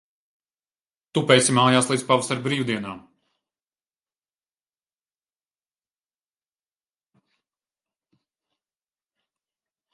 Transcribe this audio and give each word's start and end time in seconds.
Tupēsi 1.17 1.53
mājās 1.57 1.89
līdz 1.91 2.05
pavasara 2.11 2.41
brīvdienām. 2.47 3.03